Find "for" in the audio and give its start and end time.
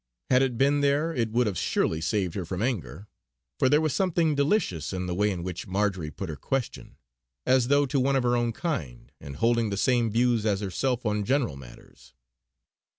3.59-3.69